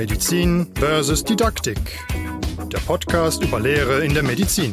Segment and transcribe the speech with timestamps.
[0.00, 1.78] Medizin versus Didaktik.
[2.72, 4.72] Der Podcast über Lehre in der Medizin.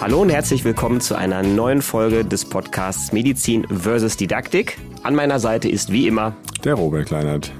[0.00, 4.78] Hallo und herzlich willkommen zu einer neuen Folge des Podcasts Medizin versus Didaktik.
[5.02, 7.50] An meiner Seite ist wie immer der Robert Kleinert.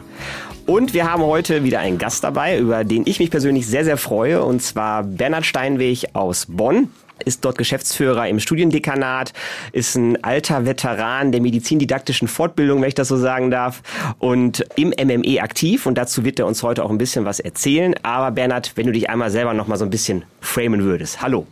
[0.64, 3.96] Und wir haben heute wieder einen Gast dabei, über den ich mich persönlich sehr, sehr
[3.96, 6.88] freue, und zwar Bernhard Steinweg aus Bonn
[7.24, 9.32] ist dort Geschäftsführer im Studiendekanat,
[9.72, 13.82] ist ein alter Veteran der medizindidaktischen Fortbildung, wenn ich das so sagen darf,
[14.18, 15.86] und im MME aktiv.
[15.86, 17.94] Und dazu wird er uns heute auch ein bisschen was erzählen.
[18.02, 21.22] Aber Bernhard, wenn du dich einmal selber noch mal so ein bisschen framen würdest.
[21.22, 21.46] Hallo.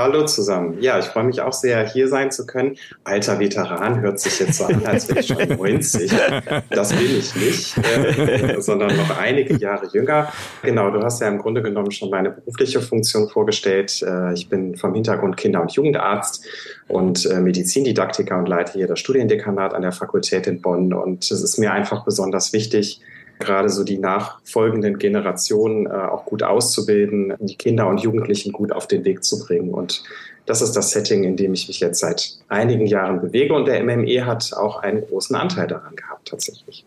[0.00, 0.80] Hallo zusammen.
[0.80, 2.76] Ja, ich freue mich auch sehr, hier sein zu können.
[3.02, 6.12] Alter Veteran hört sich jetzt so an, als wäre ich schon 90.
[6.70, 10.32] Das bin ich nicht, äh, sondern noch einige Jahre jünger.
[10.62, 14.00] Genau, du hast ja im Grunde genommen schon meine berufliche Funktion vorgestellt.
[14.02, 16.46] Äh, ich bin vom Hintergrund Kinder- und Jugendarzt
[16.86, 20.92] und äh, Medizindidaktiker und leite hier das Studiendekanat an der Fakultät in Bonn.
[20.92, 23.00] Und es ist mir einfach besonders wichtig,
[23.38, 28.86] gerade so die nachfolgenden Generationen äh, auch gut auszubilden, die Kinder und Jugendlichen gut auf
[28.86, 29.70] den Weg zu bringen.
[29.70, 30.02] Und
[30.46, 33.54] das ist das Setting, in dem ich mich jetzt seit einigen Jahren bewege.
[33.54, 36.84] Und der MME hat auch einen großen Anteil daran gehabt, tatsächlich.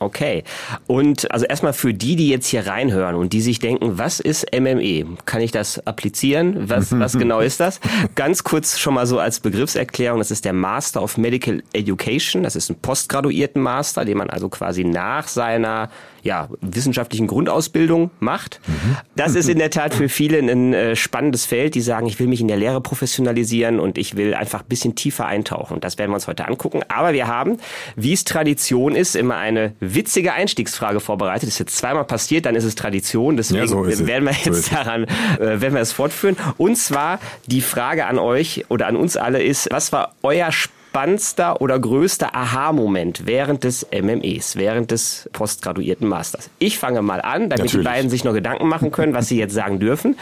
[0.00, 0.44] Okay.
[0.86, 4.46] Und also erstmal für die, die jetzt hier reinhören und die sich denken, was ist
[4.54, 5.16] MME?
[5.24, 6.68] Kann ich das applizieren?
[6.68, 7.80] Was, was genau ist das?
[8.14, 10.18] Ganz kurz schon mal so als Begriffserklärung.
[10.18, 12.42] Das ist der Master of Medical Education.
[12.42, 15.90] Das ist ein postgraduierten Master, den man also quasi nach seiner
[16.26, 18.60] ja, wissenschaftlichen Grundausbildung macht.
[18.66, 18.96] Mhm.
[19.14, 22.26] Das ist in der Tat für viele ein äh, spannendes Feld, die sagen, ich will
[22.26, 25.80] mich in der Lehre professionalisieren und ich will einfach ein bisschen tiefer eintauchen.
[25.80, 26.82] Das werden wir uns heute angucken.
[26.88, 27.58] Aber wir haben,
[27.94, 31.44] wie es Tradition ist, immer eine witzige Einstiegsfrage vorbereitet.
[31.44, 33.36] Das ist jetzt zweimal passiert, dann ist es Tradition.
[33.36, 36.36] Deswegen ja, so werden wir jetzt so daran, äh, werden wir es fortführen.
[36.58, 40.75] Und zwar die Frage an euch oder an uns alle ist, was war euer Sp
[40.96, 46.48] spannendster oder größter Aha-Moment während des MMEs, während des postgraduierten Masters?
[46.58, 47.72] Ich fange mal an, damit Natürlich.
[47.72, 50.16] die beiden sich noch Gedanken machen können, was sie jetzt sagen dürfen.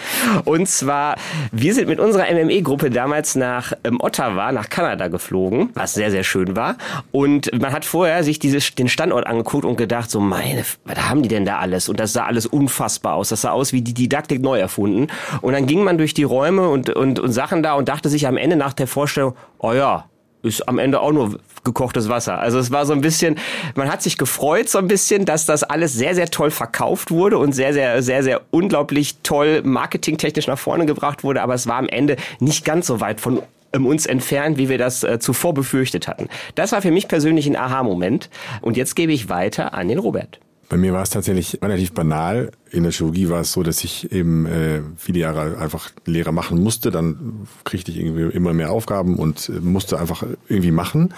[0.45, 1.15] Und zwar,
[1.53, 6.25] wir sind mit unserer MME-Gruppe damals nach ähm, Ottawa, nach Kanada geflogen, was sehr, sehr
[6.25, 6.77] schön war.
[7.13, 11.23] Und man hat vorher sich dieses, den Standort angeguckt und gedacht, so meine, was haben
[11.23, 11.89] die denn da alles?
[11.89, 13.29] Und das sah alles unfassbar aus.
[13.29, 15.07] Das sah aus wie die Didaktik neu erfunden.
[15.41, 18.27] Und dann ging man durch die Räume und, und, und Sachen da und dachte sich
[18.27, 20.07] am Ende nach der Vorstellung, oh ja,
[20.45, 22.39] ist am Ende auch nur gekochtes Wasser.
[22.39, 23.37] Also es war so ein bisschen,
[23.75, 27.39] man hat sich gefreut so ein bisschen, dass das alles sehr, sehr toll verkauft wurde
[27.39, 31.77] und sehr, sehr, sehr, sehr unglaublich toll marketingtechnisch nach vorne gebracht wurde, aber es war
[31.77, 35.55] am Ende nicht ganz so weit von ähm, uns entfernt, wie wir das äh, zuvor
[35.55, 36.29] befürchtet hatten.
[36.55, 38.31] Das war für mich persönlich ein Aha-Moment.
[38.61, 40.39] Und jetzt gebe ich weiter an den Robert.
[40.75, 42.51] Bei mir war es tatsächlich relativ banal.
[42.73, 46.61] In der Chirurgie war es so, dass ich eben äh, viele Jahre einfach Lehre machen
[46.61, 46.91] musste.
[46.91, 51.15] Dann kriegte ich irgendwie immer mehr Aufgaben und äh, musste einfach irgendwie machen.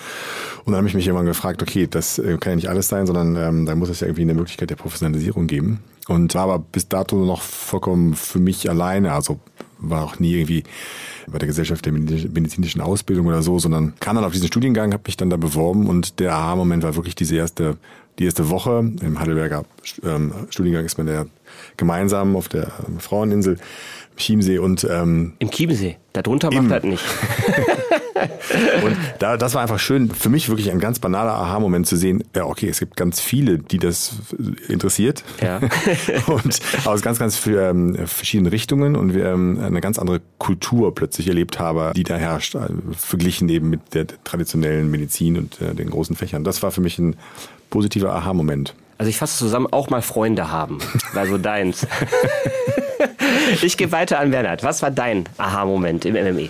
[0.67, 3.07] Und dann habe ich mich irgendwann gefragt, okay, das äh, kann ja nicht alles sein,
[3.07, 5.83] sondern ähm, da muss es ja irgendwie eine Möglichkeit der Professionalisierung geben.
[6.07, 9.13] Und war aber bis dato noch vollkommen für mich alleine.
[9.13, 9.41] Also
[9.79, 10.65] war auch nie irgendwie
[11.27, 15.05] bei der Gesellschaft der medizinischen Ausbildung oder so, sondern kam dann auf diesen Studiengang, habe
[15.07, 17.79] mich dann da beworben und der Aha-Moment war wirklich diese erste
[18.19, 19.65] die erste Woche im Heidelberger
[20.05, 21.27] ähm, Studiengang ist man ja
[21.77, 23.59] gemeinsam auf der Fraueninsel
[24.17, 25.97] Chiemsee und ähm, im Chiemsee.
[26.13, 27.05] Darunter macht das nicht.
[28.83, 32.25] und da, das war einfach schön, für mich wirklich ein ganz banaler Aha-Moment zu sehen,
[32.35, 34.17] ja, okay, es gibt ganz viele, die das
[34.69, 35.23] interessiert.
[35.43, 35.61] Ja.
[36.27, 41.29] und aus ganz, ganz ähm, verschiedenen Richtungen und wir ähm, eine ganz andere Kultur plötzlich
[41.29, 45.91] erlebt haben, die da herrscht, äh, verglichen eben mit der traditionellen Medizin und äh, den
[45.91, 46.45] großen Fächern.
[46.45, 47.17] Das war für mich ein
[47.71, 48.75] positiver Aha-Moment.
[48.99, 50.79] Also ich fasse zusammen, auch mal Freunde haben.
[51.15, 51.87] Also deins.
[53.63, 54.63] ich gebe weiter an Bernhard.
[54.63, 56.49] Was war dein Aha-Moment im MME?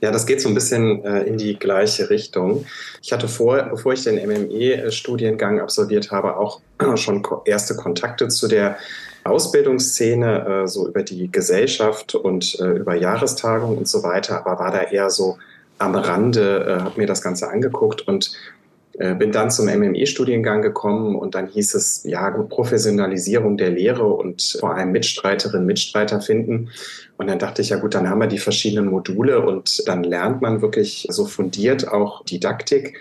[0.00, 2.66] Ja, das geht so ein bisschen äh, in die gleiche Richtung.
[3.00, 6.60] Ich hatte vor, bevor ich den MME-Studiengang absolviert habe, auch
[6.96, 8.76] schon erste Kontakte zu der
[9.24, 14.70] Ausbildungsszene, äh, so über die Gesellschaft und äh, über Jahrestagungen und so weiter, aber war
[14.70, 15.38] da eher so
[15.78, 18.32] am Rande, äh, habe mir das Ganze angeguckt und
[18.98, 24.56] bin dann zum MME-Studiengang gekommen und dann hieß es, ja gut, Professionalisierung der Lehre und
[24.60, 26.70] vor allem Mitstreiterinnen, Mitstreiter finden.
[27.16, 30.42] Und dann dachte ich, ja gut, dann haben wir die verschiedenen Module und dann lernt
[30.42, 32.96] man wirklich so fundiert auch Didaktik.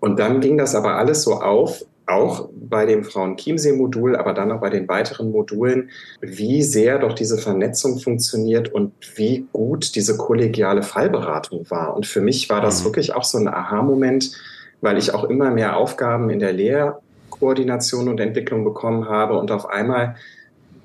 [0.00, 4.60] Und dann ging das aber alles so auf, auch bei dem Frauen-Chiemsee-Modul, aber dann auch
[4.60, 5.90] bei den weiteren Modulen,
[6.20, 11.94] wie sehr doch diese Vernetzung funktioniert und wie gut diese kollegiale Fallberatung war.
[11.94, 12.86] Und für mich war das mhm.
[12.86, 14.32] wirklich auch so ein Aha-Moment,
[14.80, 19.68] weil ich auch immer mehr Aufgaben in der Lehrkoordination und Entwicklung bekommen habe und auf
[19.68, 20.16] einmal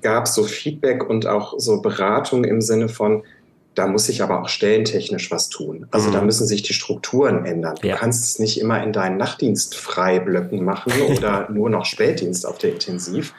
[0.02, 3.22] gab es so Feedback und auch so Beratung im Sinne von,
[3.74, 5.86] da muss sich aber auch stellentechnisch was tun.
[5.90, 6.14] Also mhm.
[6.14, 7.76] da müssen sich die Strukturen ändern.
[7.80, 7.96] Du ja.
[7.96, 12.72] kannst es nicht immer in deinen Nachtdienst Freiblöcken machen oder nur noch Spätdienst auf der
[12.72, 13.34] Intensiv.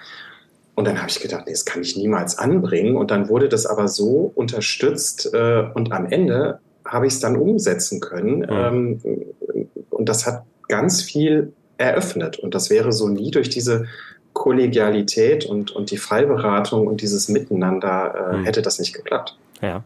[0.76, 2.98] Und dann habe ich gedacht, nee, das kann ich niemals anbringen.
[2.98, 7.36] Und dann wurde das aber so unterstützt äh, und am Ende habe ich es dann
[7.36, 8.40] umsetzen können.
[8.40, 8.46] Mhm.
[8.52, 9.02] Ähm,
[9.98, 12.38] und das hat ganz viel eröffnet.
[12.40, 13.86] Und das wäre so nie durch diese
[14.34, 18.46] Kollegialität und, und die Fallberatung und dieses Miteinander äh, mhm.
[18.46, 19.38] hätte das nicht geklappt.
[19.62, 19.84] Ja.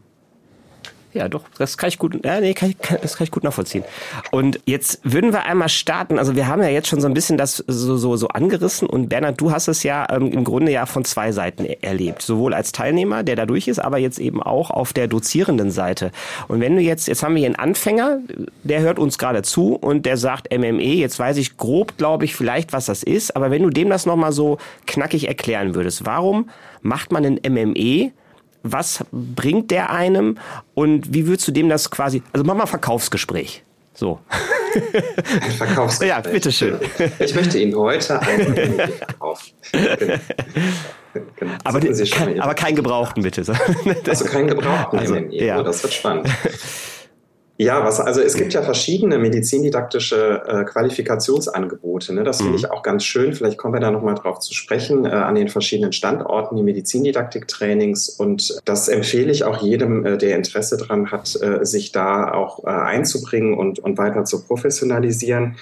[1.14, 3.84] Ja, doch, das kann ich gut, ja, nee, kann ich, das kann ich gut nachvollziehen.
[4.30, 6.18] Und jetzt würden wir einmal starten.
[6.18, 9.08] Also wir haben ja jetzt schon so ein bisschen das so, so, so angerissen und
[9.08, 12.22] Bernhard, du hast es ja ähm, im Grunde ja von zwei Seiten erlebt.
[12.22, 16.12] Sowohl als Teilnehmer, der da durch ist, aber jetzt eben auch auf der dozierenden Seite.
[16.48, 18.20] Und wenn du jetzt, jetzt haben wir hier einen Anfänger,
[18.62, 22.34] der hört uns gerade zu und der sagt MME, jetzt weiß ich grob, glaube ich,
[22.34, 24.56] vielleicht, was das ist, aber wenn du dem das nochmal so
[24.86, 26.48] knackig erklären würdest, warum
[26.80, 28.12] macht man ein MME
[28.62, 30.38] was bringt der einem
[30.74, 33.62] und wie würdest du dem das quasi, also mach mal Verkaufsgespräch.
[33.94, 34.20] So.
[34.74, 36.08] Ein Verkaufsgespräch.
[36.08, 36.78] Ja, bitteschön.
[37.18, 39.52] Ich möchte Ihnen heute einen verkaufen.
[41.36, 41.52] Genau.
[41.64, 43.44] Aber, kein, aber keinen gebrauchten, bitte.
[44.08, 45.60] Also keinen gebrauchten also, ja.
[45.60, 46.26] Oh, das wird spannend.
[47.62, 52.12] Ja, was, also es gibt ja verschiedene medizindidaktische äh, Qualifikationsangebote.
[52.12, 52.24] Ne?
[52.24, 52.58] Das finde mhm.
[52.58, 53.32] ich auch ganz schön.
[53.34, 58.08] Vielleicht kommen wir da nochmal drauf zu sprechen, äh, an den verschiedenen Standorten, die Medizindidaktik-Trainings.
[58.08, 62.64] Und das empfehle ich auch jedem, äh, der Interesse daran hat, äh, sich da auch
[62.64, 65.54] äh, einzubringen und, und weiter zu professionalisieren.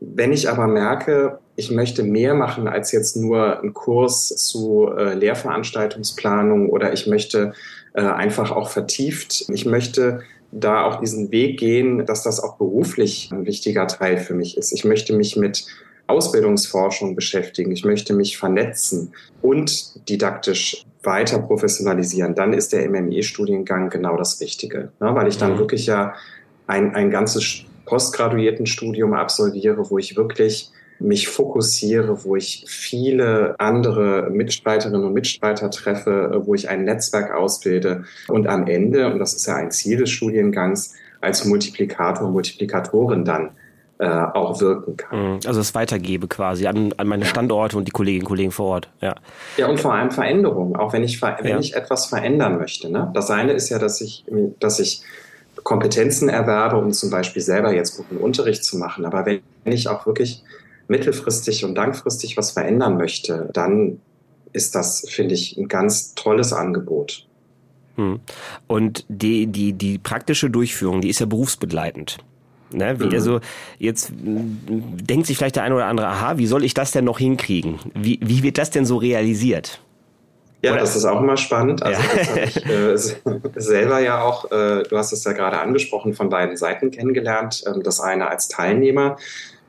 [0.00, 5.14] Wenn ich aber merke, ich möchte mehr machen als jetzt nur einen Kurs zu äh,
[5.14, 7.52] Lehrveranstaltungsplanung oder ich möchte
[7.96, 10.24] einfach auch vertieft, ich möchte
[10.54, 14.72] da auch diesen Weg gehen, dass das auch beruflich ein wichtiger Teil für mich ist.
[14.72, 15.66] Ich möchte mich mit
[16.06, 17.72] Ausbildungsforschung beschäftigen.
[17.72, 19.12] Ich möchte mich vernetzen
[19.42, 22.34] und didaktisch weiter professionalisieren.
[22.34, 25.14] Dann ist der MME-Studiengang genau das Richtige, ne?
[25.14, 25.58] weil ich dann mhm.
[25.58, 26.14] wirklich ja
[26.66, 35.04] ein, ein ganzes Postgraduiertenstudium absolviere, wo ich wirklich mich fokussiere, wo ich viele andere Mitstreiterinnen
[35.04, 39.56] und Mitstreiter treffe, wo ich ein Netzwerk ausbilde und am Ende, und das ist ja
[39.56, 43.50] ein Ziel des Studiengangs, als Multiplikator, Multiplikatorin dann
[43.98, 45.34] äh, auch wirken kann.
[45.34, 45.40] Mhm.
[45.46, 48.88] Also es weitergebe quasi an, an meine Standorte und die Kolleginnen und Kollegen vor Ort.
[49.00, 49.14] Ja,
[49.56, 51.58] ja und vor allem Veränderungen, auch wenn ich, wenn ja.
[51.58, 52.90] ich etwas verändern möchte.
[52.90, 53.10] Ne?
[53.14, 54.24] Das eine ist ja, dass ich,
[54.60, 55.02] dass ich
[55.62, 59.06] Kompetenzen erwerbe, um zum Beispiel selber jetzt guten Unterricht zu machen.
[59.06, 60.42] Aber wenn ich auch wirklich
[60.88, 64.00] mittelfristig und langfristig was verändern möchte, dann
[64.52, 67.26] ist das, finde ich, ein ganz tolles Angebot.
[67.96, 68.20] Hm.
[68.66, 72.18] Und die, die, die praktische Durchführung, die ist ja berufsbegleitend.
[72.72, 73.12] Ne, wie, mhm.
[73.12, 73.40] Also
[73.78, 77.20] jetzt denkt sich vielleicht der eine oder andere, aha, wie soll ich das denn noch
[77.20, 77.78] hinkriegen?
[77.94, 79.80] Wie, wie wird das denn so realisiert?
[80.62, 80.80] Ja, oder?
[80.80, 81.84] das ist auch immer spannend.
[81.84, 82.42] Also ja.
[82.42, 82.96] ich äh,
[83.60, 87.62] selber ja auch, äh, du hast es ja gerade angesprochen, von beiden Seiten kennengelernt.
[87.66, 89.18] Ähm, das eine als Teilnehmer,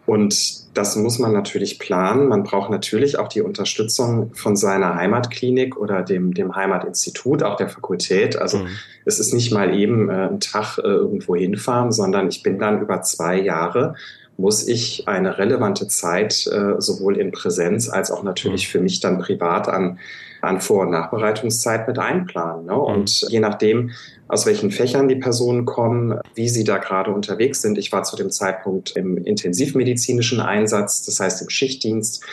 [0.05, 2.27] und das muss man natürlich planen.
[2.27, 7.69] Man braucht natürlich auch die Unterstützung von seiner Heimatklinik oder dem, dem Heimatinstitut, auch der
[7.69, 8.35] Fakultät.
[8.35, 8.67] Also mhm.
[9.05, 12.81] es ist nicht mal eben äh, ein Tag äh, irgendwo hinfahren, sondern ich bin dann
[12.81, 13.95] über zwei Jahre
[14.37, 18.71] muss ich eine relevante Zeit äh, sowohl in Präsenz als auch natürlich mhm.
[18.71, 19.97] für mich dann privat an,
[20.45, 22.65] an Vor- und Nachbereitungszeit mit einplanen.
[22.65, 22.73] Ne?
[22.73, 22.79] Mhm.
[22.79, 23.91] Und je nachdem,
[24.27, 27.77] aus welchen Fächern die Personen kommen, wie sie da gerade unterwegs sind.
[27.77, 32.23] Ich war zu dem Zeitpunkt im intensivmedizinischen Einsatz, das heißt im Schichtdienst.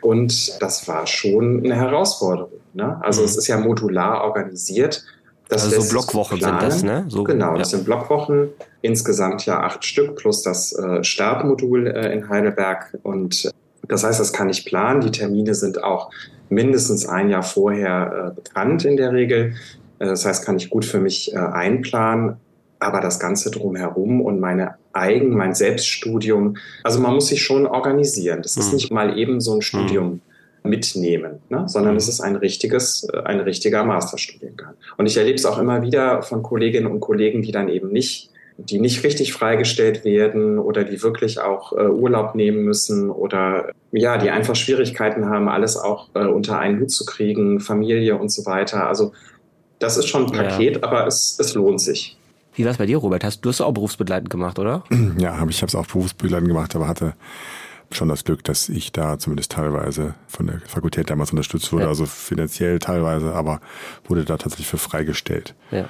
[0.00, 2.60] Und das war schon eine Herausforderung.
[2.74, 2.98] Ne?
[3.02, 3.26] Also mhm.
[3.26, 5.04] es ist ja modular organisiert.
[5.48, 7.04] Das also so Blockwochen sind das, ne?
[7.08, 7.58] So, genau, ja.
[7.58, 8.48] das sind Blockwochen.
[8.82, 12.98] Insgesamt ja acht Stück plus das äh, Stabmodul äh, in Heidelberg.
[13.04, 13.52] Und
[13.86, 15.00] das heißt, das kann ich planen.
[15.02, 16.10] Die Termine sind auch
[16.48, 19.54] mindestens ein Jahr vorher äh, bekannt in der Regel.
[19.98, 22.36] Äh, das heißt, kann ich gut für mich äh, einplanen.
[22.78, 28.42] Aber das Ganze drumherum und meine Eigen, mein Selbststudium, also man muss sich schon organisieren.
[28.42, 28.74] Das ist mhm.
[28.74, 30.20] nicht mal eben so ein Studium
[30.62, 30.70] mhm.
[30.70, 31.64] mitnehmen, ne?
[31.68, 31.98] sondern mhm.
[31.98, 34.74] es ist ein richtiges, äh, ein richtiger Masterstudiengang.
[34.98, 38.30] Und ich erlebe es auch immer wieder von Kolleginnen und Kollegen, die dann eben nicht
[38.58, 44.16] die nicht richtig freigestellt werden oder die wirklich auch äh, Urlaub nehmen müssen oder ja,
[44.16, 48.46] die einfach Schwierigkeiten haben, alles auch äh, unter einen Hut zu kriegen, Familie und so
[48.46, 48.86] weiter.
[48.88, 49.12] Also
[49.78, 50.82] das ist schon ein Paket, ja.
[50.82, 52.16] aber es, es lohnt sich.
[52.54, 53.22] Wie war es bei dir, Robert?
[53.22, 54.84] Hast du es auch berufsbegleitend gemacht, oder?
[55.18, 57.14] Ja, hab, ich habe es auch berufsbegleitend gemacht, aber hatte
[57.92, 61.88] schon das Glück, dass ich da zumindest teilweise von der Fakultät damals unterstützt wurde, ja.
[61.88, 63.60] also finanziell teilweise, aber
[64.06, 65.54] wurde da tatsächlich für freigestellt.
[65.70, 65.88] Ja.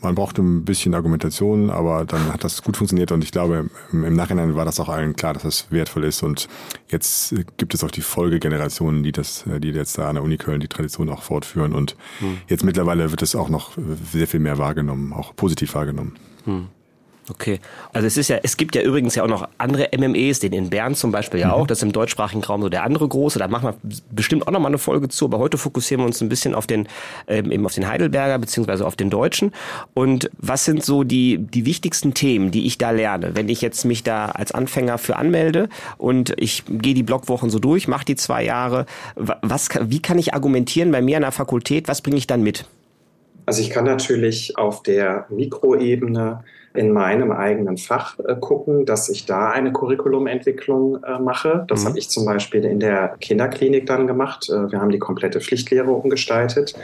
[0.00, 4.14] Man brauchte ein bisschen Argumentation, aber dann hat das gut funktioniert und ich glaube, im
[4.14, 6.48] Nachhinein war das auch allen klar, dass das wertvoll ist und
[6.88, 10.60] jetzt gibt es auch die Folgegenerationen, die das, die jetzt da an der Uni Köln
[10.60, 12.38] die Tradition auch fortführen und hm.
[12.48, 13.72] jetzt mittlerweile wird es auch noch
[14.12, 16.16] sehr viel mehr wahrgenommen, auch positiv wahrgenommen.
[16.44, 16.68] Hm.
[17.30, 17.60] Okay.
[17.92, 20.68] Also es ist ja, es gibt ja übrigens ja auch noch andere MMEs, den in
[20.68, 21.52] Bern zum Beispiel ja mhm.
[21.52, 23.76] auch, das ist im deutschsprachigen Raum so der andere große, da machen wir
[24.10, 26.88] bestimmt auch nochmal eine Folge zu, aber heute fokussieren wir uns ein bisschen auf den,
[27.28, 29.52] ähm, eben auf den Heidelberger beziehungsweise auf den Deutschen.
[29.94, 33.84] Und was sind so die, die wichtigsten Themen, die ich da lerne, wenn ich jetzt
[33.84, 35.68] mich da als Anfänger für anmelde
[35.98, 40.34] und ich gehe die Blockwochen so durch, mache die zwei Jahre, was, wie kann ich
[40.34, 42.64] argumentieren bei mir an der Fakultät, was bringe ich dann mit?
[43.50, 49.26] Also ich kann natürlich auf der Mikroebene in meinem eigenen Fach äh, gucken, dass ich
[49.26, 51.64] da eine Curriculumentwicklung äh, mache.
[51.66, 51.88] Das mhm.
[51.88, 54.48] habe ich zum Beispiel in der Kinderklinik dann gemacht.
[54.48, 56.76] Äh, wir haben die komplette Pflichtlehre umgestaltet.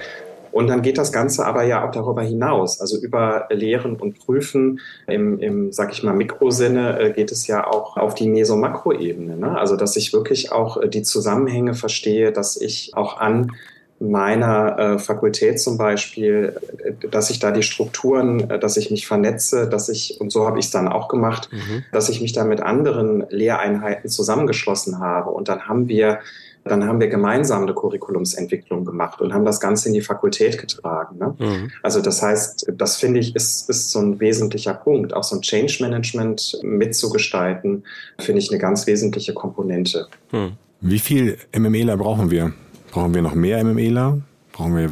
[0.51, 2.81] Und dann geht das Ganze aber ja auch darüber hinaus.
[2.81, 7.65] Also über Lehren und Prüfen im, im sag ich mal, Mikrosinne äh, geht es ja
[7.65, 9.37] auch auf die Meso-Makroebene.
[9.37, 9.57] Ne?
[9.57, 13.53] Also dass ich wirklich auch äh, die Zusammenhänge verstehe, dass ich auch an
[13.99, 19.07] meiner äh, Fakultät zum Beispiel, äh, dass ich da die Strukturen, äh, dass ich mich
[19.07, 21.85] vernetze, dass ich, und so habe ich es dann auch gemacht, mhm.
[21.93, 25.31] dass ich mich da mit anderen Lehreinheiten zusammengeschlossen habe.
[25.31, 26.21] Und dann haben wir
[26.69, 31.17] dann haben wir gemeinsam eine Curriculumsentwicklung gemacht und haben das Ganze in die Fakultät getragen.
[31.19, 31.35] Ne?
[31.38, 31.71] Mhm.
[31.83, 35.15] Also das heißt, das finde ich ist, ist so ein wesentlicher Punkt.
[35.15, 37.85] Auch so ein Change Management mitzugestalten,
[38.19, 40.09] finde ich eine ganz wesentliche Komponente.
[40.33, 40.55] Mhm.
[40.81, 42.53] Wie viel MMEler brauchen wir?
[42.97, 44.23] Brauchen wir noch mehr MMEler?
[44.53, 44.91] Brauchen wir,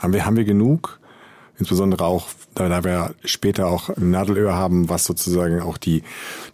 [0.00, 0.98] haben wir, haben wir genug?
[1.56, 2.26] Insbesondere auch,
[2.56, 6.02] da wir später auch ein Nadelöhr haben, was sozusagen auch die,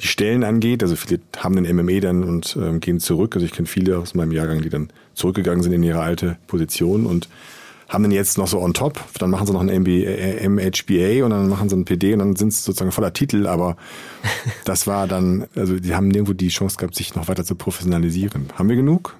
[0.02, 0.82] die Stellen angeht.
[0.82, 3.34] Also viele haben den MME dann und ähm, gehen zurück.
[3.34, 7.06] Also ich kenne viele aus meinem Jahrgang, die dann zurückgegangen sind in ihre alte Position
[7.06, 7.30] und
[7.88, 11.30] haben dann jetzt noch so on top, dann machen sie noch ein MBA, MHBA und
[11.30, 13.78] dann machen sie ein PD und dann sind es sozusagen voller Titel, aber
[14.66, 18.52] das war dann, also die haben nirgendwo die Chance gehabt, sich noch weiter zu professionalisieren.
[18.58, 19.16] Haben wir genug?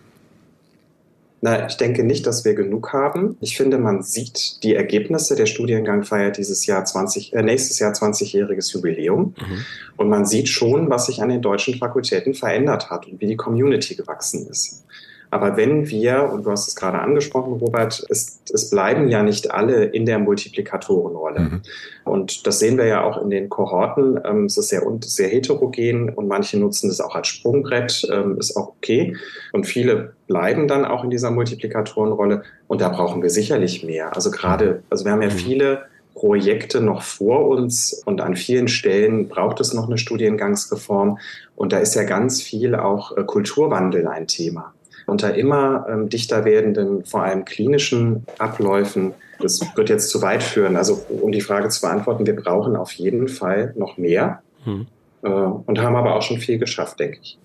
[1.44, 3.36] Na, ich denke nicht, dass wir genug haben.
[3.42, 5.36] Ich finde, man sieht die Ergebnisse.
[5.36, 9.34] Der Studiengang feiert dieses Jahr 20, äh, nächstes Jahr 20-jähriges Jubiläum.
[9.38, 9.64] Mhm.
[9.98, 13.36] Und man sieht schon, was sich an den deutschen Fakultäten verändert hat und wie die
[13.36, 14.86] Community gewachsen ist.
[15.34, 19.50] Aber wenn wir, und du hast es gerade angesprochen, Robert, es, es bleiben ja nicht
[19.50, 21.40] alle in der Multiplikatorenrolle.
[21.40, 21.62] Mhm.
[22.04, 24.20] Und das sehen wir ja auch in den Kohorten.
[24.24, 28.56] Ähm, es ist sehr, sehr heterogen und manche nutzen es auch als Sprungbrett, ähm, ist
[28.56, 29.16] auch okay.
[29.52, 32.44] Und viele bleiben dann auch in dieser Multiplikatorenrolle.
[32.68, 34.14] Und da brauchen wir sicherlich mehr.
[34.14, 35.32] Also gerade, also wir haben ja mhm.
[35.32, 35.82] viele
[36.14, 41.18] Projekte noch vor uns und an vielen Stellen braucht es noch eine Studiengangsreform.
[41.56, 44.72] Und da ist ja ganz viel auch äh, Kulturwandel ein Thema
[45.06, 49.14] unter immer ähm, dichter werdenden, vor allem klinischen Abläufen.
[49.40, 50.76] Das wird jetzt zu weit führen.
[50.76, 54.86] Also um die Frage zu beantworten, wir brauchen auf jeden Fall noch mehr hm.
[55.22, 57.38] äh, und haben aber auch schon viel geschafft, denke ich.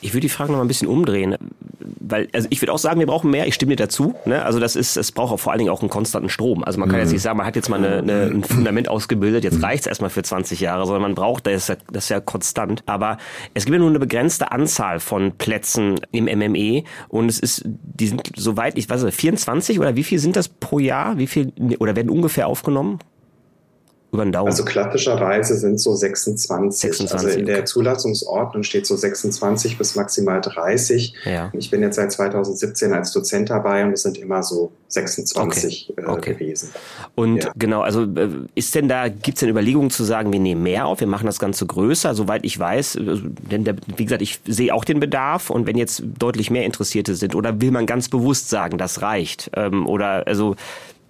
[0.00, 1.36] Ich würde die Frage noch mal ein bisschen umdrehen,
[2.00, 3.46] weil also ich würde auch sagen, wir brauchen mehr.
[3.46, 4.14] Ich stimme dir dazu.
[4.24, 4.44] Ne?
[4.44, 6.64] Also das ist, es braucht auch vor allen Dingen auch einen konstanten Strom.
[6.64, 7.04] Also man kann mhm.
[7.04, 9.64] jetzt nicht sagen, man hat jetzt mal eine, eine, ein Fundament ausgebildet, jetzt mhm.
[9.64, 12.82] reicht's erstmal für 20 Jahre, sondern man braucht das, ist ja, das ja konstant.
[12.86, 13.18] Aber
[13.54, 18.08] es gibt ja nur eine begrenzte Anzahl von Plätzen im MME und es ist, die
[18.08, 21.18] sind soweit ich weiß, 24 oder wie viel sind das pro Jahr?
[21.18, 22.98] Wie viel oder werden ungefähr aufgenommen?
[24.12, 24.48] Über den Daumen?
[24.48, 26.80] Also klassischerweise sind so 26.
[26.80, 31.14] 26 also in der Zulassungsordnung steht so 26 bis maximal 30.
[31.24, 31.50] Ja.
[31.52, 36.02] Ich bin jetzt seit 2017 als Dozent dabei und es sind immer so 26 okay.
[36.02, 36.34] Äh, okay.
[36.34, 36.70] gewesen.
[37.14, 37.52] Und ja.
[37.56, 40.86] genau, also äh, ist denn da, gibt es denn Überlegungen zu sagen, wir nehmen mehr
[40.86, 43.18] auf, wir machen das Ganze größer, soweit ich weiß, äh,
[43.50, 47.14] denn der, wie gesagt, ich sehe auch den Bedarf und wenn jetzt deutlich mehr Interessierte
[47.14, 49.50] sind oder will man ganz bewusst sagen, das reicht?
[49.54, 50.56] Ähm, oder also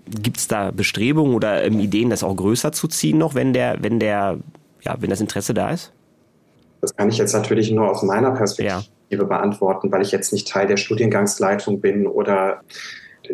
[0.08, 3.78] Gibt es da Bestrebungen oder ähm, Ideen, das auch größer zu ziehen noch, wenn der,
[3.80, 4.38] wenn der,
[4.82, 5.92] ja, wenn das Interesse da ist?
[6.80, 9.24] Das kann ich jetzt natürlich nur aus meiner Perspektive ja.
[9.24, 12.60] beantworten, weil ich jetzt nicht Teil der Studiengangsleitung bin oder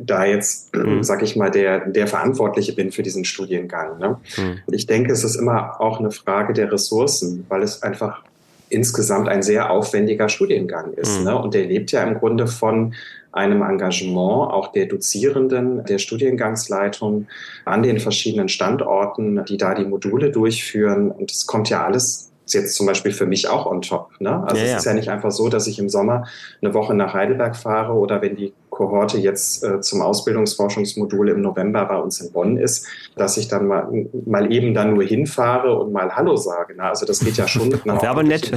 [0.01, 1.03] da jetzt, mhm.
[1.03, 3.99] sag ich mal, der, der Verantwortliche bin für diesen Studiengang.
[3.99, 4.19] Ne?
[4.39, 4.61] Mhm.
[4.73, 8.23] Ich denke, es ist immer auch eine Frage der Ressourcen, weil es einfach
[8.69, 11.19] insgesamt ein sehr aufwendiger Studiengang ist.
[11.19, 11.25] Mhm.
[11.25, 11.39] Ne?
[11.39, 12.95] Und der lebt ja im Grunde von
[13.33, 17.27] einem Engagement auch der Dozierenden, der Studiengangsleitung
[17.65, 21.11] an den verschiedenen Standorten, die da die Module durchführen.
[21.11, 24.11] Und es kommt ja alles jetzt zum Beispiel für mich auch on top.
[24.21, 24.43] Ne?
[24.45, 24.73] Also ja, ja.
[24.73, 26.27] es ist ja nicht einfach so, dass ich im Sommer
[26.61, 31.85] eine Woche nach Heidelberg fahre oder wenn die Kohorte jetzt äh, zum Ausbildungsforschungsmodul im November
[31.85, 35.93] bei uns in Bonn ist, dass ich dann mal, mal eben dann nur hinfahre und
[35.93, 36.75] mal Hallo sage.
[36.75, 36.85] Ne?
[36.85, 38.51] Also das geht ja schon mit einer Wäre aber nett.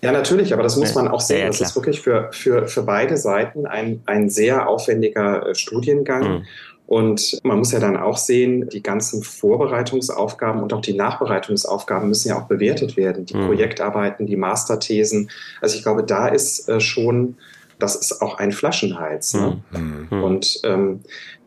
[0.00, 1.40] ja, natürlich, aber das muss man auch sehen.
[1.40, 6.38] Ja, das ist wirklich für, für, für beide Seiten ein, ein sehr aufwendiger äh, Studiengang.
[6.38, 6.44] Mhm.
[6.86, 12.28] Und man muss ja dann auch sehen, die ganzen Vorbereitungsaufgaben und auch die Nachbereitungsaufgaben müssen
[12.28, 13.24] ja auch bewertet werden.
[13.24, 13.46] Die mhm.
[13.46, 15.30] Projektarbeiten, die Masterthesen.
[15.60, 17.36] Also ich glaube, da ist äh, schon,
[17.78, 19.32] das ist auch ein Flaschenhals.
[19.34, 19.62] Ne?
[19.72, 20.22] Mhm.
[20.22, 21.00] Und ähm,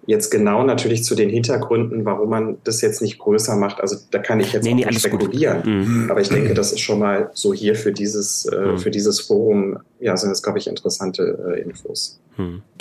[0.07, 3.81] Jetzt genau natürlich zu den Hintergründen, warum man das jetzt nicht größer macht.
[3.81, 5.63] Also da kann ich jetzt nee, auch nicht spekulieren.
[5.65, 6.09] Mhm.
[6.09, 8.77] Aber ich denke, das ist schon mal so hier für dieses, äh, mhm.
[8.77, 12.21] für dieses Forum, ja, sind das, glaube ich, interessante äh, Infos.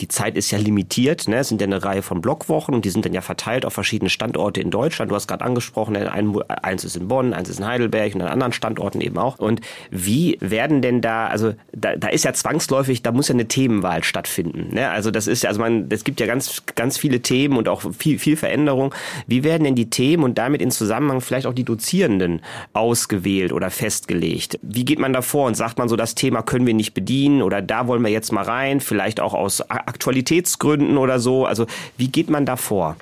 [0.01, 1.39] Die Zeit ist ja limitiert, ne?
[1.39, 4.11] Es sind ja eine Reihe von Blockwochen und die sind dann ja verteilt auf verschiedene
[4.11, 5.11] Standorte in Deutschland.
[5.11, 8.29] Du hast gerade angesprochen, ein, eins ist in Bonn, eins ist in Heidelberg und an
[8.29, 9.39] anderen Standorten eben auch.
[9.39, 13.49] Und wie werden denn da, also da, da ist ja zwangsläufig, da muss ja eine
[13.49, 14.75] Themenwahl stattfinden.
[14.75, 14.91] Ne?
[14.91, 17.83] Also das ist ja, also man, es gibt ja ganz, ganz viele Themen und auch
[17.97, 18.95] viel, viel Veränderung.
[19.27, 22.43] Wie werden denn die Themen und damit in Zusammenhang vielleicht auch die Dozierenden
[22.75, 24.59] ausgewählt oder festgelegt?
[24.61, 27.41] Wie geht man da vor und sagt man so, das Thema können wir nicht bedienen
[27.41, 31.47] oder da wollen wir jetzt mal rein, vielleicht auch aus Aktualitätsgründen oder so?
[31.47, 32.97] Also wie geht man da vor?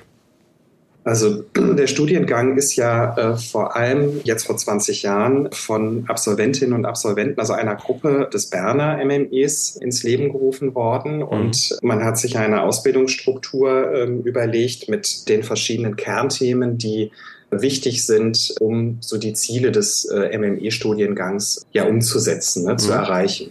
[1.05, 6.87] Also der Studiengang ist ja äh, vor allem jetzt vor 20 Jahren von Absolventinnen und
[6.87, 11.19] Absolventen, also einer Gruppe des Berner MMEs ins Leben gerufen worden.
[11.19, 11.23] Mhm.
[11.25, 17.13] Und man hat sich eine Ausbildungsstruktur äh, überlegt mit den verschiedenen Kernthemen, die
[17.51, 22.79] wichtig sind, um so die Ziele des äh, MME-Studiengangs ja umzusetzen, ne, mhm.
[22.79, 23.51] zu erreichen.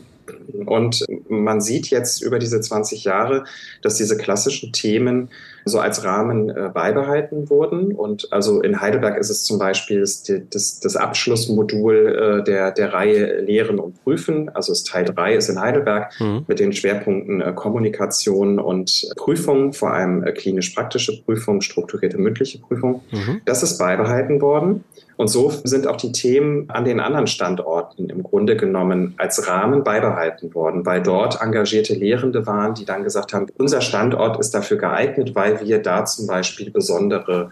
[0.65, 3.45] Und man sieht jetzt über diese 20 Jahre,
[3.81, 5.29] dass diese klassischen Themen
[5.65, 7.93] so als Rahmen äh, beibehalten wurden.
[7.93, 12.93] Und also in Heidelberg ist es zum Beispiel das, das, das Abschlussmodul äh, der, der
[12.93, 14.49] Reihe Lehren und Prüfen.
[14.49, 16.45] Also das Teil 3 ist in Heidelberg mhm.
[16.47, 23.01] mit den Schwerpunkten äh, Kommunikation und Prüfung, vor allem äh, klinisch-praktische Prüfung, strukturierte mündliche Prüfung.
[23.11, 23.41] Mhm.
[23.45, 24.83] Das ist beibehalten worden.
[25.17, 29.83] Und so sind auch die Themen an den anderen Standorten im Grunde genommen als Rahmen
[29.83, 34.77] beibehalten worden, weil dort engagierte Lehrende waren, die dann gesagt haben, unser Standort ist dafür
[34.77, 37.51] geeignet, weil wir da zum Beispiel besondere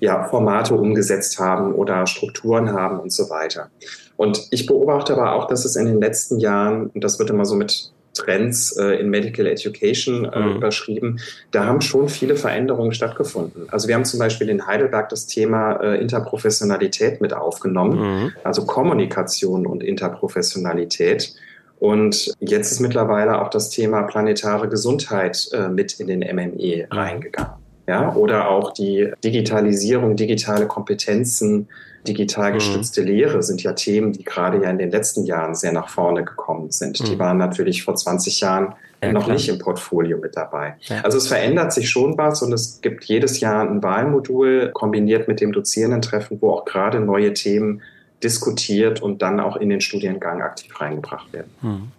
[0.00, 3.70] ja, Formate umgesetzt haben oder Strukturen haben und so weiter.
[4.16, 7.44] Und ich beobachte aber auch, dass es in den letzten Jahren, und das wird immer
[7.44, 10.56] so mit Trends äh, in Medical Education äh, mhm.
[10.56, 11.20] überschrieben.
[11.50, 13.66] Da haben schon viele Veränderungen stattgefunden.
[13.70, 18.32] Also wir haben zum Beispiel in Heidelberg das Thema äh, Interprofessionalität mit aufgenommen, mhm.
[18.44, 21.34] also Kommunikation und Interprofessionalität.
[21.80, 26.96] Und jetzt ist mittlerweile auch das Thema planetare Gesundheit äh, mit in den MME mhm.
[26.96, 27.64] reingegangen.
[27.86, 31.68] Ja, oder auch die Digitalisierung, digitale Kompetenzen,
[32.06, 32.54] digital mhm.
[32.54, 33.08] gestützte mhm.
[33.08, 36.70] Lehre sind ja Themen, die gerade ja in den letzten Jahren sehr nach vorne gekommen
[36.70, 37.00] sind.
[37.00, 37.04] Mhm.
[37.04, 39.34] Die waren natürlich vor 20 Jahren ja, noch klar.
[39.34, 40.76] nicht im Portfolio mit dabei.
[40.82, 41.00] Ja.
[41.02, 45.40] Also es verändert sich schon was und es gibt jedes Jahr ein Wahlmodul kombiniert mit
[45.40, 47.82] dem Dozierendentreffen, wo auch gerade neue Themen
[48.22, 51.50] diskutiert und dann auch in den Studiengang aktiv reingebracht werden.
[51.60, 51.92] Mhm.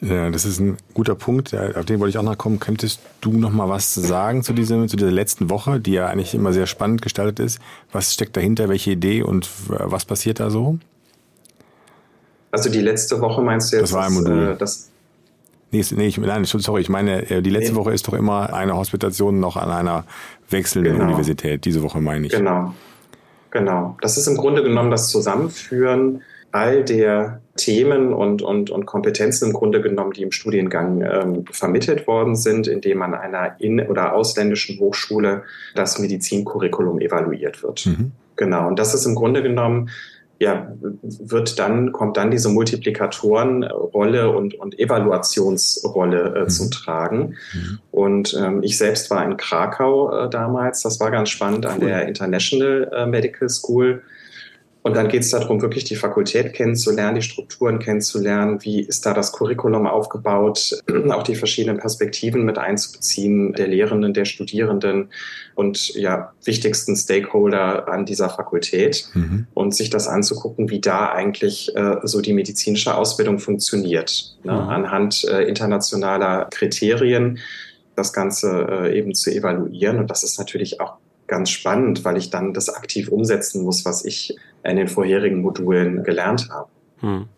[0.00, 2.60] Ja, das ist ein guter Punkt, auf den wollte ich auch noch kommen.
[2.60, 6.34] Könntest du noch mal was sagen zu, diesem, zu dieser letzten Woche, die ja eigentlich
[6.34, 7.58] immer sehr spannend gestaltet ist?
[7.92, 10.78] Was steckt dahinter, welche Idee und was passiert da so?
[12.50, 13.90] Also die letzte Woche meinst du jetzt?
[13.90, 14.46] Das war ein Modul.
[14.46, 14.88] Das, äh, das
[15.72, 17.78] Nee, nee ich, nein, sorry, ich meine, äh, die letzte nee.
[17.78, 20.04] Woche ist doch immer eine Hospitation noch an einer
[20.50, 21.04] wechselnden genau.
[21.06, 21.64] Universität.
[21.64, 22.32] Diese Woche meine ich.
[22.32, 22.74] Genau.
[23.50, 23.96] Genau.
[24.02, 26.22] Das ist im Grunde genommen das Zusammenführen
[26.52, 32.06] all der Themen und, und, und Kompetenzen im Grunde genommen, die im Studiengang ähm, vermittelt
[32.06, 35.42] worden sind, indem an einer in- oder ausländischen Hochschule
[35.74, 37.86] das Medizincurriculum evaluiert wird.
[37.86, 38.12] Mhm.
[38.36, 38.68] Genau.
[38.68, 39.90] Und das ist im Grunde genommen
[40.42, 46.48] ja, wird dann, kommt dann diese Multiplikatorenrolle und, und Evaluationsrolle äh, mhm.
[46.48, 47.36] zum Tragen.
[47.54, 47.78] Mhm.
[47.92, 52.08] Und ähm, ich selbst war in Krakau äh, damals, das war ganz spannend, an der
[52.08, 54.02] International äh, Medical School
[54.82, 59.14] und dann geht es darum, wirklich die Fakultät kennenzulernen, die Strukturen kennenzulernen, wie ist da
[59.14, 65.10] das Curriculum aufgebaut, auch die verschiedenen Perspektiven mit einzubeziehen, der Lehrenden, der Studierenden
[65.54, 69.46] und ja, wichtigsten Stakeholder an dieser Fakultät mhm.
[69.54, 74.52] und sich das anzugucken, wie da eigentlich äh, so die medizinische Ausbildung funktioniert, ne?
[74.52, 74.58] mhm.
[74.58, 77.38] anhand äh, internationaler Kriterien
[77.94, 79.98] das Ganze äh, eben zu evaluieren.
[79.98, 80.94] Und das ist natürlich auch
[81.28, 86.04] ganz spannend, weil ich dann das aktiv umsetzen muss, was ich in den vorherigen Modulen
[86.04, 86.68] gelernt habe.
[87.00, 87.28] Hm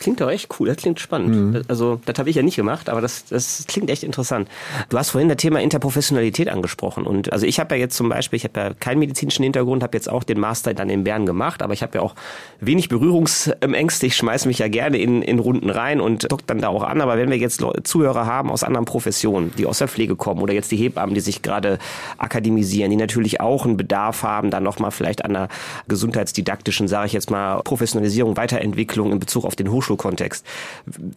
[0.00, 1.34] klingt doch echt cool, das klingt spannend.
[1.34, 1.62] Mhm.
[1.68, 4.48] Also, das habe ich ja nicht gemacht, aber das, das klingt echt interessant.
[4.88, 7.06] Du hast vorhin das Thema Interprofessionalität angesprochen.
[7.06, 9.96] Und also ich habe ja jetzt zum Beispiel, ich habe ja keinen medizinischen Hintergrund, habe
[9.96, 12.14] jetzt auch den Master dann in Bern gemacht, aber ich habe ja auch
[12.60, 14.06] wenig Berührungsängste.
[14.06, 17.00] Ich schmeiße mich ja gerne in, in Runden rein und dock dann da auch an.
[17.00, 20.54] Aber wenn wir jetzt Zuhörer haben aus anderen Professionen, die aus der Pflege kommen oder
[20.54, 21.78] jetzt die Hebammen, die sich gerade
[22.18, 25.48] akademisieren, die natürlich auch einen Bedarf haben, dann nochmal vielleicht an einer
[25.88, 30.46] gesundheitsdidaktischen, sage ich jetzt mal, Professionalisierung, Weiterentwicklung in Bezug auf den Hochschul Hochschulkontext.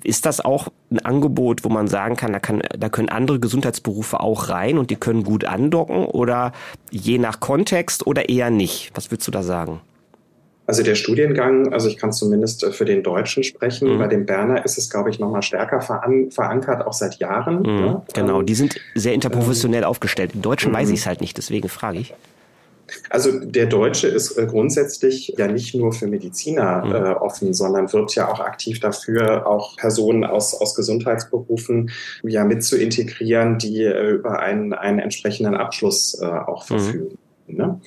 [0.04, 4.20] Ist das auch ein Angebot, wo man sagen kann, da, kann, da können andere Gesundheitsberufe
[4.20, 6.52] auch rein und die können gut andocken oder
[6.92, 8.92] je nach Kontext oder eher nicht?
[8.96, 9.82] Was würdest du da sagen?
[10.66, 13.94] Also der Studiengang, also ich kann zumindest äh, für den Deutschen sprechen.
[13.94, 14.00] Mhm.
[14.00, 17.64] Bei dem Berner ist es, glaube ich, nochmal stärker veran verankert, auch seit Jahren.
[17.64, 17.86] Mhm.
[17.86, 18.06] Ja.
[18.14, 20.32] Genau, ähm, die sind sehr interprofessionell ähm, aufgestellt.
[20.36, 20.78] Im Deutschen mhm.
[20.78, 22.14] weiß ich es halt nicht, deswegen frage ich.
[23.10, 26.92] Also der Deutsche ist äh, grundsätzlich ja nicht nur für Mediziner mhm.
[26.94, 31.92] äh, offen, sondern wirbt ja auch aktiv dafür, auch Personen aus, aus Gesundheitsberufen
[32.24, 36.80] ja mit zu integrieren, die äh, über einen, einen entsprechenden Abschluss äh, auch mhm.
[36.80, 37.18] verfügen.
[37.48, 37.82] Ne?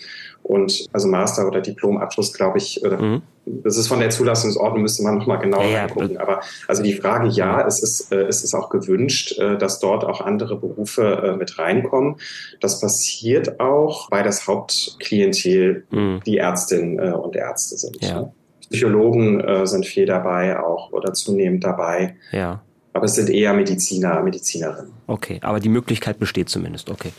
[0.47, 3.23] Und also Master- oder Diplomabschluss, glaube ich, oder mhm.
[3.47, 6.19] das ist von der Zulassungsordnung, müsste man nochmal genauer ja, reingucken.
[6.19, 10.05] Aber also die Frage, ja, es ist, äh, es ist auch gewünscht, äh, dass dort
[10.05, 12.17] auch andere Berufe äh, mit reinkommen.
[12.61, 16.21] Das passiert auch, weil das Hauptklientel mhm.
[16.25, 18.01] die Ärztinnen äh, und Ärzte sind.
[18.01, 18.21] Ja.
[18.21, 18.33] Ne?
[18.71, 22.15] Psychologen äh, sind viel dabei auch oder zunehmend dabei.
[22.31, 22.63] Ja.
[22.93, 24.93] Aber es sind eher Mediziner, Medizinerinnen.
[25.09, 27.11] Okay, aber die Möglichkeit besteht zumindest, okay.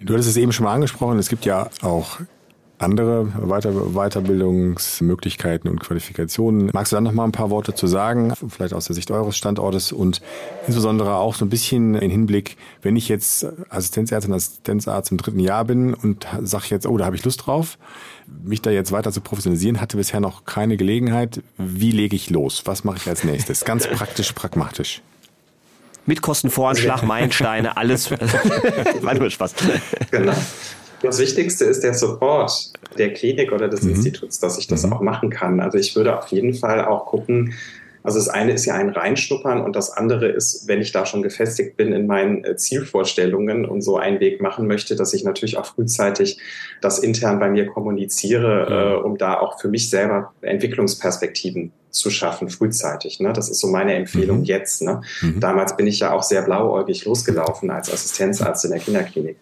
[0.00, 2.18] Du hattest es eben schon mal angesprochen, es gibt ja auch
[2.78, 6.70] andere Weiter Weiterbildungsmöglichkeiten und Qualifikationen.
[6.74, 9.36] Magst du dann noch mal ein paar Worte zu sagen, vielleicht aus der Sicht eures
[9.36, 10.20] Standortes und
[10.66, 15.64] insbesondere auch so ein bisschen in Hinblick, wenn ich jetzt Assistenzärztin, Assistenzarzt im dritten Jahr
[15.64, 17.78] bin und sage jetzt, oh, da habe ich Lust drauf,
[18.44, 21.42] mich da jetzt weiter zu professionalisieren, hatte bisher noch keine Gelegenheit.
[21.56, 22.62] Wie lege ich los?
[22.66, 23.64] Was mache ich als nächstes?
[23.64, 25.00] Ganz praktisch, pragmatisch
[26.06, 28.10] mit Kostenvoranschlag, Meilensteine, alles.
[29.02, 29.54] War nur Spaß.
[30.10, 30.34] Genau.
[31.02, 33.90] Das Wichtigste ist der Support der Klinik oder des mhm.
[33.90, 34.92] Instituts, dass ich das mhm.
[34.94, 35.60] auch machen kann.
[35.60, 37.54] Also ich würde auf jeden Fall auch gucken,
[38.06, 41.22] also das eine ist ja ein Reinschnuppern und das andere ist, wenn ich da schon
[41.22, 45.58] gefestigt bin in meinen äh, Zielvorstellungen und so einen Weg machen möchte, dass ich natürlich
[45.58, 46.38] auch frühzeitig
[46.80, 48.72] das intern bei mir kommuniziere, mhm.
[48.72, 53.20] äh, um da auch für mich selber Entwicklungsperspektiven zu schaffen, frühzeitig.
[53.20, 53.32] Ne?
[53.32, 54.44] Das ist so meine Empfehlung mhm.
[54.44, 54.82] jetzt.
[54.82, 55.00] Ne?
[55.22, 55.40] Mhm.
[55.40, 59.38] Damals bin ich ja auch sehr blauäugig losgelaufen als Assistenzarzt in der Kinderklinik.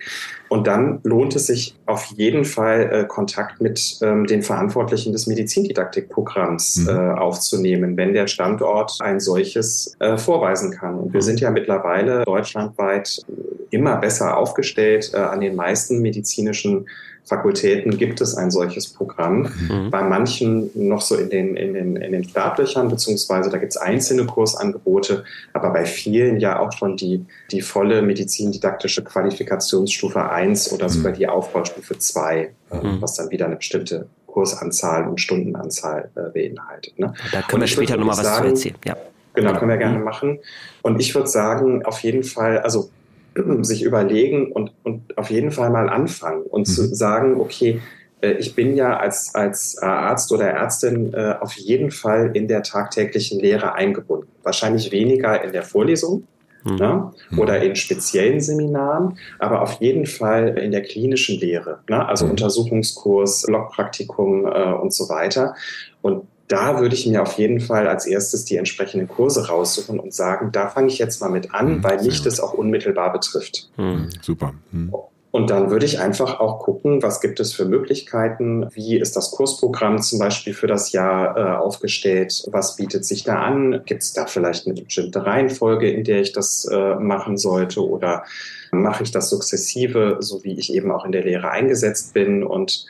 [0.49, 5.27] Und dann lohnt es sich auf jeden Fall, äh, Kontakt mit ähm, den Verantwortlichen des
[5.27, 6.89] Medizindidaktikprogramms mhm.
[6.89, 10.95] äh, aufzunehmen, wenn der Standort ein solches äh, vorweisen kann.
[10.97, 11.25] Und wir mhm.
[11.25, 13.23] sind ja mittlerweile deutschlandweit
[13.75, 16.87] immer besser aufgestellt äh, an den meisten medizinischen
[17.25, 19.51] Fakultäten gibt es ein solches Programm.
[19.69, 19.91] Mhm.
[19.91, 23.79] Bei manchen noch so in den, in den, in den Startlöchern, beziehungsweise da gibt es
[23.79, 30.91] einzelne Kursangebote, aber bei vielen ja auch schon die, die volle medizindidaktische Qualifikationsstufe 1 oder
[30.91, 31.17] sogar mhm.
[31.17, 33.01] die Aufbaustufe 2, äh, mhm.
[33.01, 36.99] was dann wieder eine bestimmte Kursanzahl und Stundenanzahl äh, beinhaltet.
[36.99, 37.15] Ne?
[37.33, 38.77] Da können wir später nochmal was sagen, zu erzählen.
[38.85, 38.97] Ja.
[39.33, 40.05] Genau, können wir gerne mhm.
[40.05, 40.39] machen.
[40.83, 42.91] Und ich würde sagen, auf jeden Fall, also
[43.63, 46.73] sich überlegen und, und auf jeden Fall mal anfangen und mhm.
[46.73, 47.81] zu sagen, okay,
[48.21, 52.63] äh, ich bin ja als, als Arzt oder Ärztin äh, auf jeden Fall in der
[52.63, 54.29] tagtäglichen Lehre eingebunden.
[54.43, 56.27] Wahrscheinlich weniger in der Vorlesung,
[56.65, 56.77] mhm.
[56.77, 57.13] Ne?
[57.31, 57.39] Mhm.
[57.39, 62.07] oder in speziellen Seminaren, aber auf jeden Fall in der klinischen Lehre, ne?
[62.07, 62.33] also mhm.
[62.33, 65.55] Untersuchungskurs, Logpraktikum äh, und so weiter.
[66.03, 70.13] Und da würde ich mir auf jeden Fall als erstes die entsprechenden Kurse raussuchen und
[70.13, 73.71] sagen, da fange ich jetzt mal mit an, mhm, weil mich das auch unmittelbar betrifft.
[73.77, 74.53] Mhm, super.
[74.71, 74.93] Mhm.
[75.35, 79.33] Und dann würde ich einfach auch gucken, was gibt es für Möglichkeiten, wie ist das
[79.33, 84.13] Kursprogramm zum Beispiel für das Jahr äh, aufgestellt, was bietet sich da an, gibt es
[84.13, 87.85] da vielleicht eine bestimmte Reihenfolge, in der ich das äh, machen sollte?
[87.85, 88.23] Oder
[88.71, 92.45] mache ich das sukzessive, so wie ich eben auch in der Lehre eingesetzt bin?
[92.45, 92.87] Und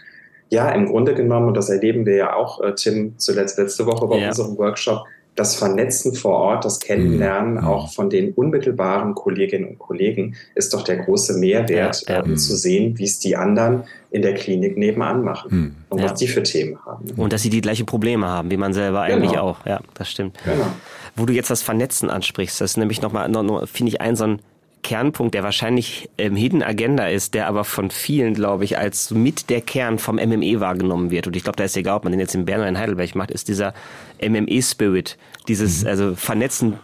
[0.51, 4.07] ja, im Grunde genommen, und das erleben wir ja auch, äh, Tim, zuletzt letzte Woche
[4.07, 4.29] bei ja.
[4.29, 5.05] unserem Workshop,
[5.35, 7.65] das Vernetzen vor Ort, das Kennenlernen mhm.
[7.65, 12.25] auch von den unmittelbaren Kolleginnen und Kollegen ist doch der große Mehrwert, ja, ja.
[12.25, 15.75] Ähm, zu sehen, wie es die anderen in der Klinik nebenan machen mhm.
[15.89, 17.11] und was die für Themen haben.
[17.17, 19.43] Und dass sie die gleichen Probleme haben, wie man selber eigentlich genau.
[19.43, 19.67] auch.
[19.67, 20.39] Ja, das stimmt.
[20.45, 20.67] Genau.
[21.17, 24.25] Wo du jetzt das Vernetzen ansprichst, das ist nämlich nochmal, noch, finde ich, ein so
[24.25, 24.43] ein
[24.85, 29.51] Kernpunkt, der wahrscheinlich ähm, Hidden Agenda ist, der aber von vielen, glaube ich, als mit
[29.51, 31.27] der Kern vom MME wahrgenommen wird.
[31.27, 33.16] Und ich glaube, da ist egal, ob man den jetzt in Bern oder in Heidelberg
[33.16, 33.75] macht, ist dieser
[34.23, 35.18] MME-Spirit,
[35.49, 35.88] dieses mhm.
[35.88, 36.75] also Vernetzen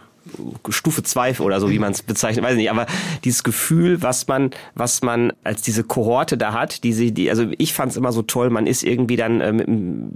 [0.69, 2.85] Stufe 2 oder so, wie man es bezeichnet, weiß ich nicht, aber
[3.23, 7.73] dieses Gefühl, was man, was man als diese Kohorte da hat, diese, die, also ich
[7.73, 10.11] fand es immer so toll, man ist irgendwie dann ähm,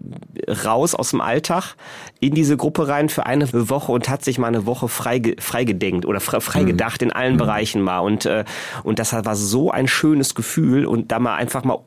[0.66, 1.76] raus aus dem Alltag
[2.20, 5.64] in diese Gruppe rein für eine Woche und hat sich mal eine Woche frei, frei
[5.64, 6.68] gedenkt oder frei, frei mhm.
[6.68, 7.38] gedacht in allen mhm.
[7.38, 8.46] Bereichen mal und, äh,
[8.84, 11.80] und das war so ein schönes Gefühl und da mal einfach mal,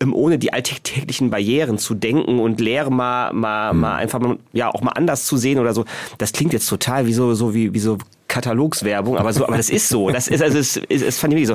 [0.00, 3.80] ähm, ohne die alltäglichen Barrieren zu denken und Lehre mal, mal, mhm.
[3.80, 5.84] mal einfach mal, ja, auch mal anders zu sehen oder so,
[6.18, 7.98] das klingt jetzt total wie so, so wie wie, so
[8.34, 10.10] Katalogswerbung, aber so, aber das ist so.
[10.10, 11.54] Das ist, also es, es, es fand ich so.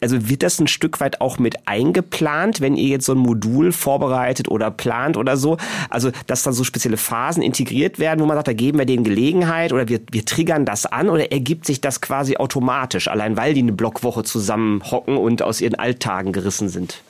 [0.00, 3.72] Also wird das ein Stück weit auch mit eingeplant, wenn ihr jetzt so ein Modul
[3.72, 5.58] vorbereitet oder plant oder so?
[5.90, 9.04] Also, dass dann so spezielle Phasen integriert werden, wo man sagt, da geben wir denen
[9.04, 13.52] Gelegenheit oder wir, wir triggern das an oder ergibt sich das quasi automatisch, allein weil
[13.52, 17.02] die eine Blockwoche zusammen hocken und aus ihren Alltagen gerissen sind?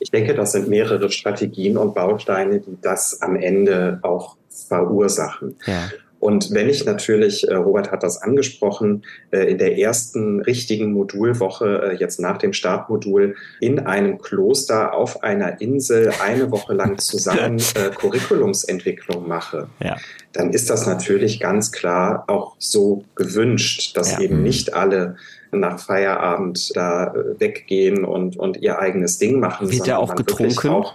[0.00, 4.34] Ich denke, das sind mehrere Strategien und Bausteine, die das am Ende auch
[4.66, 5.54] verursachen.
[5.66, 5.88] Ja.
[6.22, 11.94] Und wenn ich natürlich, äh, Robert hat das angesprochen, äh, in der ersten richtigen Modulwoche,
[11.94, 17.60] äh, jetzt nach dem Startmodul, in einem Kloster auf einer Insel eine Woche lang zusammen
[17.96, 19.96] Curriculumsentwicklung mache, ja.
[20.32, 24.20] dann ist das natürlich ganz klar auch so gewünscht, dass ja.
[24.20, 25.16] eben nicht alle
[25.50, 29.72] nach Feierabend da weggehen und, und ihr eigenes Ding machen.
[29.72, 30.68] Wird da auch getrunken?
[30.68, 30.94] Auch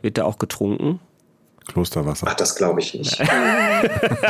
[0.00, 0.98] Wird da auch getrunken?
[1.66, 2.26] Klosterwasser.
[2.26, 3.20] Ach, das glaube ich nicht.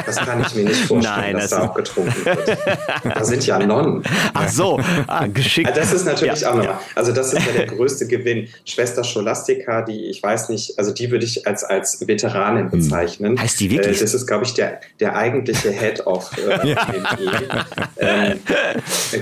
[0.06, 2.58] das kann ich mir nicht vorstellen, Nein, dass das da auch getrunken wird.
[3.04, 4.02] Da sind ja Nonnen.
[4.34, 5.70] Ach so, ah, geschickt.
[5.74, 6.78] Das ist natürlich ja, auch nochmal.
[6.94, 8.48] Also das ist ja der größte Gewinn.
[8.64, 12.70] Schwester Scholastika, die, ich weiß nicht, also die würde ich als, als Veteranin hm.
[12.70, 13.40] bezeichnen.
[13.40, 13.98] Heißt die wirklich?
[13.98, 17.66] Äh, das ist, glaube ich, der, der eigentliche Head of äh, ja.
[17.98, 18.40] ähm,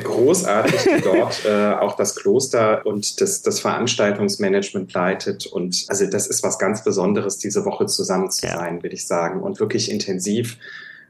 [0.03, 5.47] Großartig, die dort äh, auch das Kloster und das, das Veranstaltungsmanagement leitet.
[5.47, 8.57] Und also das ist was ganz Besonderes, diese Woche zu zusammen zu ja.
[8.57, 9.43] sein, würde ich sagen.
[9.43, 10.17] Und wirklich intensiv.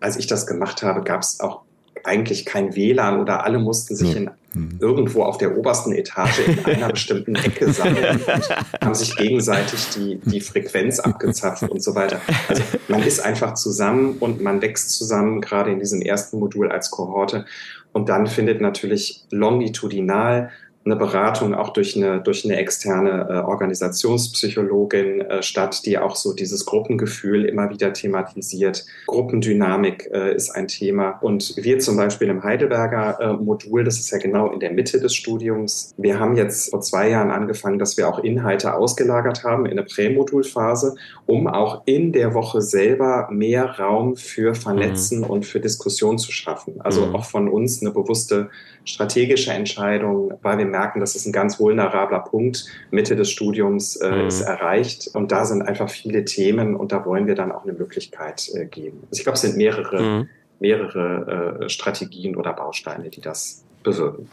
[0.00, 1.62] Als ich das gemacht habe, gab es auch
[2.04, 4.78] eigentlich kein WLAN oder alle mussten sich in, mhm.
[4.80, 10.20] irgendwo auf der obersten Etage in einer bestimmten Ecke sammeln und haben sich gegenseitig die,
[10.24, 12.20] die Frequenz abgezapft und so weiter.
[12.48, 16.90] Also man ist einfach zusammen und man wächst zusammen, gerade in diesem ersten Modul als
[16.90, 17.44] Kohorte.
[17.92, 20.50] Und dann findet natürlich longitudinal
[20.90, 26.32] eine Beratung auch durch eine, durch eine externe äh, Organisationspsychologin äh, statt, die auch so
[26.32, 28.86] dieses Gruppengefühl immer wieder thematisiert.
[29.06, 31.18] Gruppendynamik äh, ist ein Thema.
[31.20, 34.98] Und wir zum Beispiel im Heidelberger äh, Modul, das ist ja genau in der Mitte
[34.98, 39.66] des Studiums, wir haben jetzt vor zwei Jahren angefangen, dass wir auch Inhalte ausgelagert haben
[39.66, 40.94] in eine Prämodulphase,
[41.26, 45.24] um auch in der Woche selber mehr Raum für Vernetzen mhm.
[45.24, 46.80] und für Diskussion zu schaffen.
[46.80, 47.14] Also mhm.
[47.14, 48.48] auch von uns eine bewusste
[48.84, 52.66] strategische Entscheidung, weil wir merken, das ist ein ganz vulnerabler Punkt.
[52.90, 54.26] Mitte des Studiums äh, mhm.
[54.26, 57.72] ist erreicht und da sind einfach viele Themen und da wollen wir dann auch eine
[57.72, 58.98] Möglichkeit äh, geben.
[59.10, 60.28] Also ich glaube, es sind mehrere, mhm.
[60.60, 64.28] mehrere äh, Strategien oder Bausteine, die das bewirken.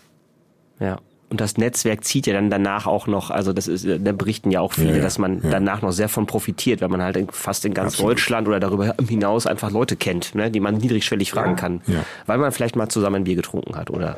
[0.80, 0.98] Ja.
[1.28, 4.62] Und das Netzwerk zieht ja dann danach auch noch, also das ist, da berichten ja
[4.62, 5.50] auch viele, ja, dass man ja.
[5.50, 8.12] danach noch sehr von profitiert, weil man halt fast in ganz Absolut.
[8.12, 11.56] Deutschland oder darüber hinaus einfach Leute kennt, ne, die man niedrigschwellig fragen ja.
[11.56, 11.82] kann,
[12.28, 14.18] weil man vielleicht mal zusammen ein Bier getrunken hat oder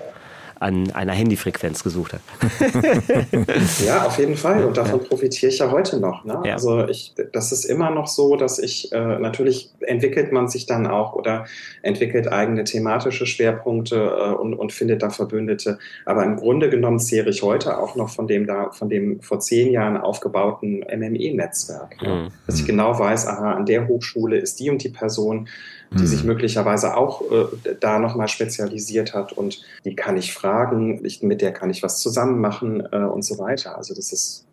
[0.60, 2.22] an einer Handyfrequenz gesucht hat.
[3.86, 4.64] ja, auf jeden Fall.
[4.66, 6.26] Und davon profitiere ich ja heute noch.
[6.26, 6.42] Ne?
[6.46, 6.54] Ja.
[6.54, 10.88] Also ich, das ist immer noch so, dass ich, äh, natürlich entwickelt man sich dann
[10.88, 11.46] auch oder
[11.82, 15.80] entwickelt eigene thematische Schwerpunkte äh, und, und findet da Verbündete.
[16.06, 19.40] Aber im Grunde genommen zehre ich heute auch noch von dem da, von dem vor
[19.40, 22.02] zehn Jahren aufgebauten MME-Netzwerk.
[22.02, 22.08] Mhm.
[22.08, 22.28] Ja?
[22.46, 25.48] Dass ich genau weiß, aha, an der Hochschule ist die und die Person,
[25.92, 26.08] die mhm.
[26.08, 31.42] sich möglicherweise auch äh, da nochmal spezialisiert hat und die kann ich fragen, ich, mit
[31.42, 33.78] der kann ich was zusammen machen äh, und so weiter.
[33.78, 34.46] Also das ist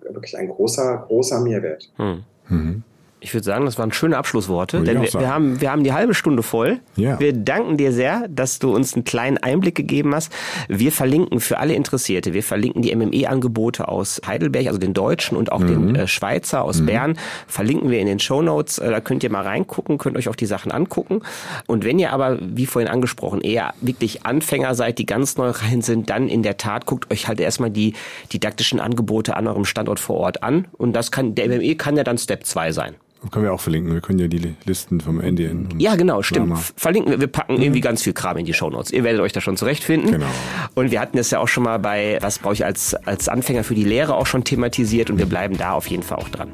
[0.00, 1.90] wirklich ein großer, großer Mehrwert.
[1.98, 2.82] Mhm.
[3.22, 6.12] Ich würde sagen, das waren schöne Abschlussworte, denn wir, wir, haben, wir haben die halbe
[6.12, 6.80] Stunde voll.
[6.96, 7.20] Ja.
[7.20, 10.32] Wir danken dir sehr, dass du uns einen kleinen Einblick gegeben hast.
[10.68, 15.52] Wir verlinken für alle Interessierte, wir verlinken die MME-Angebote aus Heidelberg, also den deutschen und
[15.52, 15.66] auch mhm.
[15.66, 16.86] den äh, Schweizer aus mhm.
[16.86, 18.78] Bern, verlinken wir in den Show Notes.
[18.78, 21.22] Äh, da könnt ihr mal reingucken, könnt euch auch die Sachen angucken.
[21.68, 25.80] Und wenn ihr aber, wie vorhin angesprochen, eher wirklich Anfänger seid, die ganz neu rein
[25.80, 27.94] sind, dann in der Tat guckt euch halt erstmal die
[28.32, 30.66] didaktischen Angebote an eurem Standort vor Ort an.
[30.72, 32.96] Und das kann, der MME kann ja dann Step 2 sein.
[33.30, 33.92] Können wir auch verlinken.
[33.92, 35.68] Wir können ja die Listen vom NDN.
[35.78, 36.48] Ja, genau, stimmt.
[36.48, 36.60] Lama.
[36.76, 37.20] Verlinken wir.
[37.20, 37.62] Wir packen mhm.
[37.62, 38.90] irgendwie ganz viel Kram in die Shownotes.
[38.90, 40.10] Ihr werdet euch da schon zurechtfinden.
[40.10, 40.26] Genau.
[40.74, 43.64] Und wir hatten das ja auch schon mal bei, was brauche ich als, als Anfänger
[43.64, 46.50] für die Lehre auch schon thematisiert und wir bleiben da auf jeden Fall auch dran.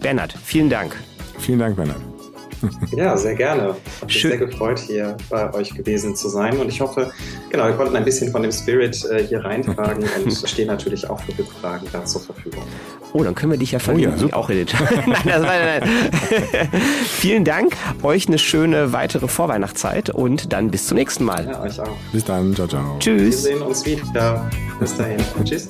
[0.00, 0.96] Bernhard, vielen Dank.
[1.38, 2.09] Vielen Dank, Bernhard.
[2.94, 3.68] Ja, sehr gerne.
[3.68, 4.30] Hat mich Schön.
[4.30, 6.58] sehr gefreut, hier bei euch gewesen zu sein.
[6.58, 7.12] Und ich hoffe,
[7.50, 11.20] genau, wir konnten ein bisschen von dem Spirit äh, hier reintragen und stehen natürlich auch
[11.20, 12.62] für Rückfragen da zur Verfügung.
[13.12, 14.24] Oh, dann können wir dich ja verlinken.
[14.24, 14.66] Oh ja, auch in den
[15.06, 15.82] nein, das war, nein.
[17.06, 17.76] Vielen Dank.
[18.02, 21.46] Euch eine schöne weitere Vorweihnachtszeit und dann bis zum nächsten Mal.
[21.46, 21.96] Ja, euch auch.
[22.12, 22.54] Bis dann.
[22.54, 22.96] Ciao, ciao.
[22.98, 23.44] Tschüss.
[23.44, 24.48] Wir sehen uns wieder.
[24.78, 25.18] Bis dahin.
[25.44, 25.68] Tschüss.